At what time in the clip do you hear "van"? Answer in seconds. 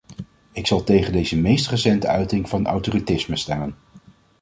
2.49-2.67